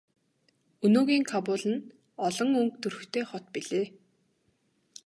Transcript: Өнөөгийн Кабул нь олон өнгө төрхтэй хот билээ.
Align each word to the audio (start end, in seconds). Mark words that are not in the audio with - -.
Өнөөгийн 0.85 1.23
Кабул 1.31 1.63
нь 1.71 1.85
олон 2.27 2.49
өнгө 2.59 2.77
төрхтэй 2.83 3.23
хот 3.29 3.45
билээ. 3.53 3.85